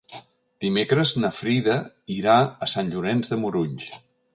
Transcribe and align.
Dimecres 0.65 1.11
na 1.25 1.31
Frida 1.37 1.77
irà 2.17 2.41
a 2.67 2.75
Sant 2.77 2.93
Llorenç 2.97 3.35
de 3.35 3.43
Morunys. 3.45 3.97